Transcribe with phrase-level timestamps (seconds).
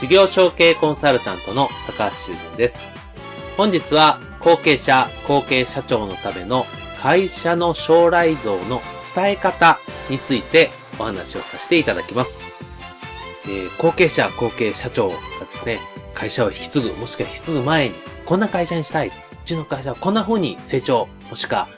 [0.00, 2.78] 事業承継コンサルタントの高橋修人です。
[3.58, 6.64] 本日は後継者、後継社長のための
[6.98, 8.80] 会社の将来像の
[9.14, 9.78] 伝え方
[10.08, 12.40] についてお話をさせていただきます。
[13.44, 15.78] えー、後継者、後継社長がですね、
[16.14, 19.08] 会社を引き継ぐ、もしくは引き継ぐ前に、こんな会社にしたい。
[19.08, 19.12] う
[19.44, 21.68] ちの会社はこんな風に成長、もしくは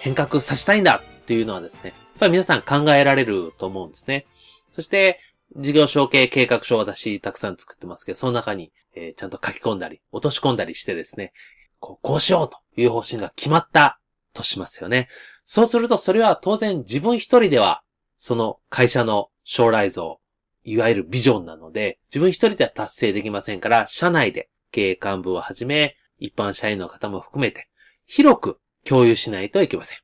[0.00, 4.26] 変革させたいんだっていうのはですね、やっぱり皆さん考えられると思うんですね。
[4.70, 5.18] そして、
[5.56, 11.32] 事業承継計画書を私たくさん作ってますけど、その中に、えー、ちゃんと書き込んだり、落とし込んだりしてですね、
[11.80, 14.00] こうこうしようという方針が決まった
[14.32, 15.08] としますよね。
[15.44, 17.82] そうするとそれは当然自分一人では、
[18.16, 20.20] その会社の将来像、
[20.62, 27.68] いわゆるビジョンなので、自分一人では達成できませんから、社内で経営幹部をはじめ、一般社員の方も含めて、
[28.06, 29.98] 広く共有しないといけません。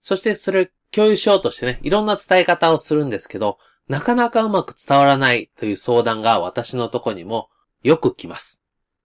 [0.00, 3.58] そしてそれを共有しようとしてね、いろんな伝え方をするんですけど、
[3.88, 7.48] なかなかうまく伝わらないという相談が私のとこにも
[7.82, 8.62] よく来ます。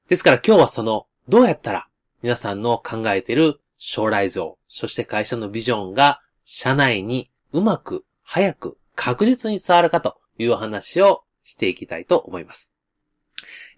[0.09, 1.87] ですから今日はその、どうやったら
[2.21, 12.73] 皆さんの考えている将来像、そして会社のビジョンが社内にうまく、早く、確実に伝わるかというお話をしていきたいと思います。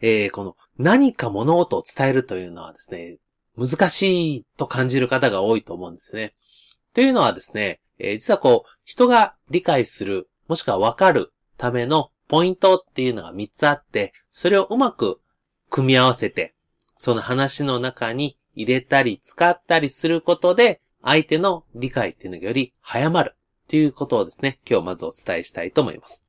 [0.01, 3.17] えー、この何か物事を伝えるというのはですね、
[3.57, 6.33] 難しいと感じる方が多いと思うんですね。
[6.93, 15.19] というのはですね、えー、実はこう、人が理解するもしくはわかるためのポイントっていうのが3つあって、それをうまく
[15.69, 16.55] 組み合わせて、
[16.95, 26.25] その話の中に入れたり使ったりすることで、相手の理解っていうのがより早まるっていうことをですね、今日まずお伝えしたいと思います。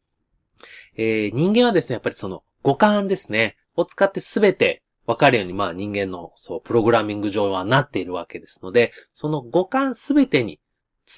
[0.97, 10.61] えー、人間はですね、やっぱりその五感ですね、を使ってすべてわかるように、まあ人間の、そう、プログラミング上はなっているわけですので、その五感すべてに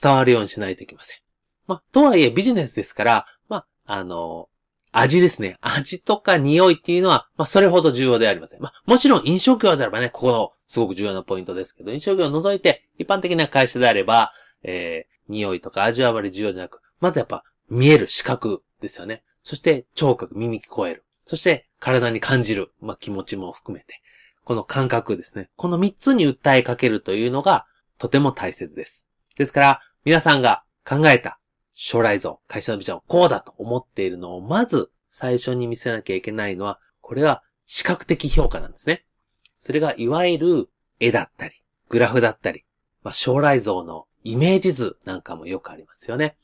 [0.02, 1.18] 伝わるようにしないといけません。
[1.68, 4.48] ま、とはいえビジネスですから、まあ、の、
[4.90, 5.56] 味ですね。
[5.60, 8.60] 味とか匂いっていうのは、まあ、それほど重要ではありません。
[8.60, 19.22] まあ、もちろん飲食業であればね、ここのすごく重要なポイントですけど、飲食業を除いて、一般的な会社であれば、えー、匂いとか味はあまり重要じゃなく、まずやっぱ、見える視覚ですよね。
[19.42, 21.04] そして、聴覚、耳聞こえる。
[21.26, 22.72] そして、体に感じる。
[22.80, 24.00] まあ、気持ちも含めて。
[24.44, 25.50] この感覚ですね。
[25.56, 27.66] この三つに訴えかけるというのが、
[27.98, 29.06] とても大切です。
[29.36, 31.37] ですから、皆さんが考えた
[31.80, 39.04] 将来像、会社のビジョン、こうだと思っているのを、まず最初に見せなきゃいけないのは、これは視覚的評価なんですね。
[39.58, 40.68] それがいわゆる
[40.98, 41.54] 絵だったり、
[41.88, 42.64] グラフだったり、
[43.04, 46.36] まあ、将来像のイメージ図なんかもよくありますよね。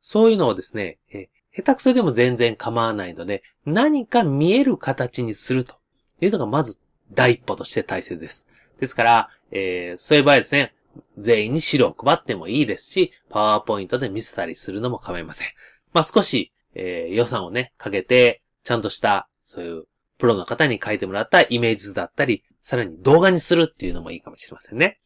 [0.00, 5.74] そういうのをですね、え下手くそでも全然構わないので、何か見える形にすると
[6.20, 6.78] いうのがまず
[7.10, 8.46] 第一歩として大切です。
[8.78, 10.76] ですから、えー、そういう場合ですね、
[11.18, 15.48] 全員に資料を配ってもいいですし、パワーポイントで見せたりするのも構いません。
[15.92, 19.84] まあ、少し、えー、予算をね、かけて、ちゃんとした、そういう、
[20.18, 24.98] プロの方に書いてもらったイメージ図だったり、さらに動画にするっていうのもいいかもしれませんね。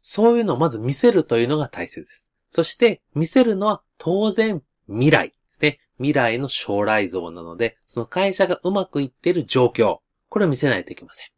[0.00, 2.28] そういうのをまず見せるというのが大切です。
[2.50, 5.80] そして、見せるのは当然未来ですね。
[5.98, 9.98] 未来の将来像なので、その会社がうまくいっている状況、
[10.28, 11.28] これを見せないといけません。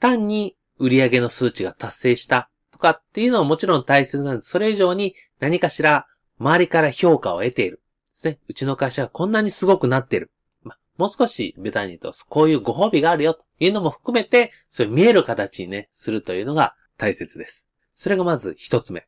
[0.00, 2.49] 単に売上の数値が達成した
[2.80, 4.50] かっていうのはもちろん大切なんです。
[4.50, 6.06] それ以上に何かしら
[6.38, 7.82] 周りから評価を得ている。
[8.08, 8.38] ですね。
[8.48, 10.30] うちの会社がこんなにすごくなっている。
[10.62, 17.68] まもう少しベタに言うと、こういうご褒美があるよというのも含めて、そういう見える形にね、するというのが大切です。
[17.94, 19.06] それがまず一つ目。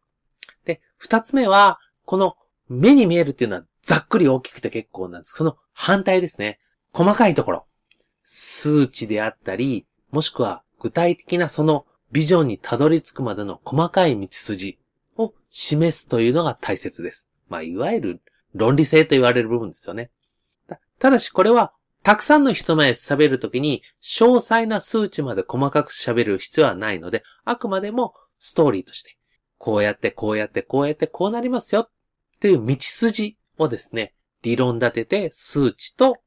[0.64, 2.36] で、二つ目は、この
[2.68, 5.34] 目に見えるっていうのはざっくり大きくて結構なんです。
[5.34, 6.58] その反対ですね。
[6.92, 7.66] 細かいところ。
[8.22, 14.78] 数値であったり、もしくは具体的なそのビジョンにたどり着くまでの細かい道筋
[15.16, 17.26] を示すというのが大切です。
[17.48, 18.20] まあ、いわゆる
[18.54, 20.10] 論理性と言われる部分ですよね。
[20.98, 21.72] ただしこれは、
[22.02, 29.16] たくさんの人前で喋るときに、詳細な数値まで細かく喋る必要はないので、あくまでもストーリーとして、
[29.56, 31.90] こうやってこうやってこうやってこうなりますよっ
[32.40, 36.18] ていう道筋をですね、理論立てて数値と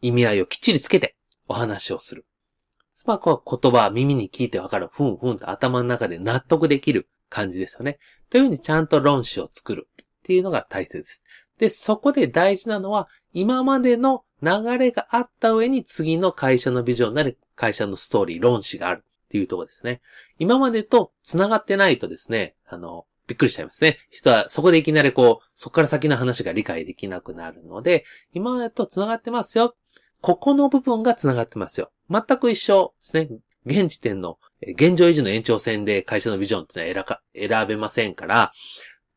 [0.00, 1.16] 意味合いをきっちりつけて
[1.48, 2.24] お話をする。
[3.06, 7.98] まあ、こう言葉、耳に聞いてわかる、ふんふんと頭の中で納得できる感じですよね。
[8.30, 11.22] というふうにちゃんと論旨を作るっていうのが大切です。
[11.58, 20.00] で、そこで大事なのは、今までの流れがあった上に次の会社のビジョンなり、会社のストーリー、論旨があるっていうところですね。
[20.38, 23.98] 今までと繋がってないとですね、あの、びっくりしちゃいますね。
[24.10, 29.74] 人はそこでいきなりこう、そこから先の話が理解できなくなるので、今までと繋がってますよ。
[30.24, 31.92] ここの部分が繋がってますよ。
[32.08, 33.28] 全く一緒ですね。
[33.66, 38.50] 現時点の現状維持の延長線で会社のビジョンっていうのは選べませんから、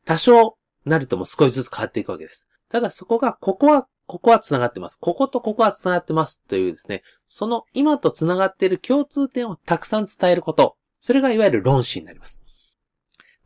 [0.04, 2.46] 多少なるとも少しずつ変わっていくわけです。
[2.68, 4.98] ただそこが、ここは、ここは繋がってます。
[5.00, 10.76] こことここは繋がってますというですね、その今と繋がっている共通点をたくさん伝えること。
[11.00, 12.42] それがいわゆる論旨になります。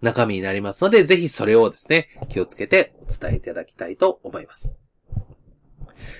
[0.00, 4.81] 中身になりますので、ぜひそれをですね、気をつけてお伝えいただきたいと思います。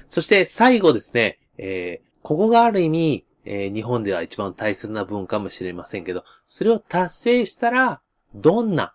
[0.09, 8.01] そして最後ですね、えー、ここがある意味、えー、日本では一番大切な文かもしれませんけど、それを達成したら、
[8.35, 8.95] どんな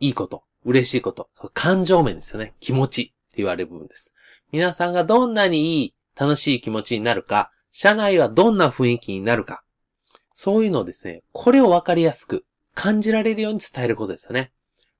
[0.00, 2.54] いいこと、嬉しいこと、感情面ですよね。
[2.60, 4.12] 気持ちって言われる部分です。
[4.52, 9.62] 皆さんがどんなにいい、楽しい気持ちになるか、社内はどんな雰囲気になるか、
[10.34, 14.52] そういうのをですね、これをわかりやすく感じられるように伝えることですよね。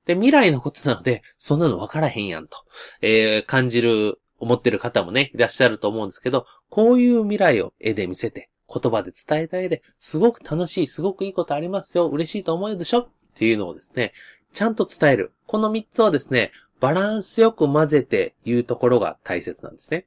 [0.05, 2.57] で、未来のことなので、そんなのわからへんやんと、
[3.01, 12.99] えー、感じる思ってる方もね、いらっしゃると思うんですけど、こういう未来を絵で見せて、言葉で伝えた絵で、すごく楽しい、すごくいいことありますよ、嬉しいと思うでしょ？
[12.99, 14.13] っていうのをですね、
[14.51, 15.33] ちゃんと伝える。
[15.45, 20.05] この3つをですね、バランスよく混ぜて言うところが大切なんですね。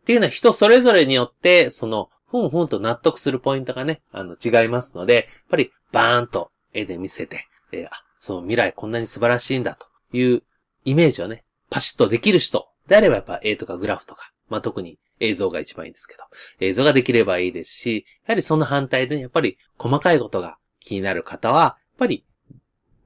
[0.00, 9.86] っていうのは人それぞれによって、その、ふんふんと納得するポイントがね、あの、違いますので、やっぱりバーンと絵で見せて、えー、あ、その未来こんなに素晴らしいんだと
[10.16, 10.42] いう
[10.84, 16.24] イメージをね、パシッとできる人であればやっぱ絵とかグラフとか、まあ、特に映像が一番いいんですけど、
[16.60, 22.24] 映像ができればいいですし、やはりその反対でね、やっぱり細かいことが気になる方は、やっぱり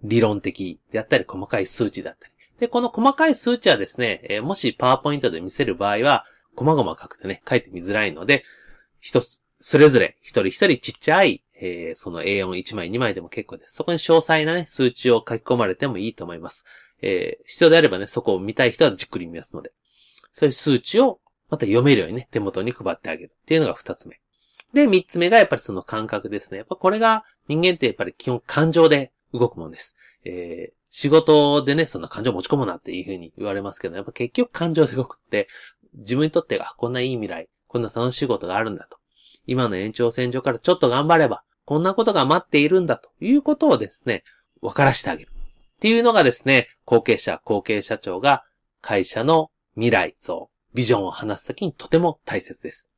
[0.04, 2.32] 理論的であったり細かい数値だったり。
[2.60, 6.24] で、この細かい数値はですね、え、もしパワーポイントで見せる場合は、
[6.54, 8.44] 細々書くとね、書いてみづらいので、
[9.00, 13.74] 一つ、それぞれ一人一人ちっちゃい、えー、その A41 枚2枚でも結構です。
[13.74, 16.64] そこに詳細なね、数値を書き込まれてもいいと思います。
[17.02, 19.72] えー、必要であればね、そこを見たい人はじっくり見ますので。
[20.32, 21.20] そういう数値を
[21.50, 24.20] また読めるようにね、手元に配ってあげるっていうのが二つ目。
[24.72, 26.58] で、三つ目がやっぱりその感覚ですね。
[26.58, 29.94] やっぱこれが人間ってやっぱり基本感情で動くもんです。
[30.24, 35.48] えー、仕事でね、そんな感情持ち込むなっていうふうに言われますけど、やっぱ結局感情で動くって、
[35.94, 38.96] 自分にとってあ、こんないい未来、こんな楽しいことがあるんだと。
[39.46, 44.24] 今の延長線上からちょっと頑張れば、こんなことが待っているんだということをですね、
[44.62, 45.32] 分からしてあげる。
[45.82, 48.44] っていうのがですね、後継者、後継社長が
[48.80, 52.88] 会社の未来像、ビジョンを話すときにとても大切です。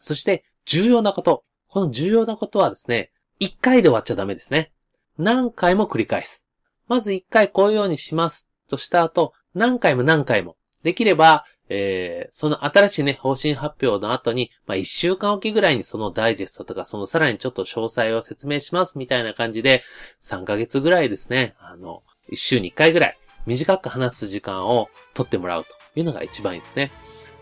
[0.00, 1.44] そして、重要なこと。
[1.68, 4.72] この重要なことはですね、一回で終わっちゃダメですね。
[5.16, 6.48] 何回も繰り返す。
[6.88, 10.56] まず一回こういうようにしますとした後、何回も何回も。
[10.82, 19.84] できれば、えー、その新しいね、方針発表の後に、まあ、一週間おきぐらいにそのダイジェストとか、そのさらにちょっと詳細を説明しますみたいな感じで、
[20.20, 22.02] 3ヶ月ぐらいですね、あの、
[22.34, 26.90] 週に一回ぐらい、短く話す時間を取ってもらうというのが一番いいですね。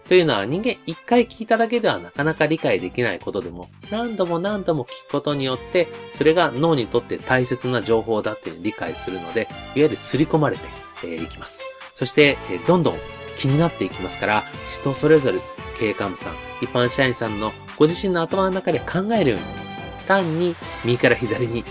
[0.08, 10.58] というのは人間一回聞いただけではなかなか理解できないことでも、何度も何度も聞くことによって、それが脳にとって大切な情報だっていうのを理解するので、いわゆる刷り込まれ
[11.00, 11.62] てい、きます。
[11.94, 12.36] そして、
[12.66, 12.98] どんどん
[13.36, 15.40] 気になっていきますから、人それぞれ
[15.78, 19.80] 経営幹部さん、一般社員さんのご自身の頭の中で考えるようになります。
[20.06, 21.64] 単に右から左に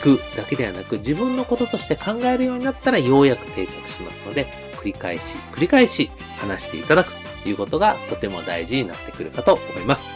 [0.00, 7.12] 聞くだけではなく、自分のこととして考えるようになったらようやく定着しますので、繰り返し、繰り返し話していただく
[7.42, 10.08] ということがとても大事になってくるかと思います。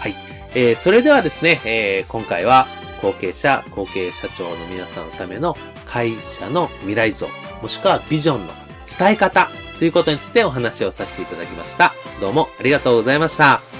[0.00, 0.14] はい。
[0.54, 2.66] えー、それではですね、えー、今回は
[3.02, 7.28] 後継者、後継社長の皆さんのための会社の未来像、
[7.62, 8.52] もしくはビジョンの
[8.98, 11.92] 伝え方ということについてお話をさせていただきました。
[12.20, 13.73] どうもありがとうございました。